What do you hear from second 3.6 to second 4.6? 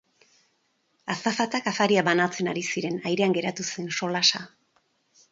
zen solasa.